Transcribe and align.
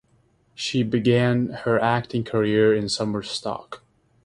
She 0.55 0.81
began 0.81 1.49
her 1.49 1.79
acting 1.79 2.23
career 2.23 2.73
in 2.75 2.89
summer 2.89 3.21
stock. 3.21 3.83